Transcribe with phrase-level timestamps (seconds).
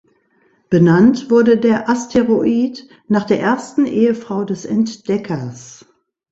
[0.71, 5.85] Benannt wurde der Asteroid nach der ersten Ehefrau des Entdeckers.